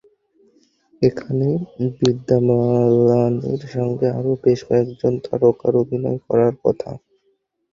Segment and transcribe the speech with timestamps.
[1.01, 1.47] এখানে
[1.97, 6.91] বিদ্যা বালানের সঙ্গে আরও বেশ কয়েকজন তারকার অভিনয় করার কথা।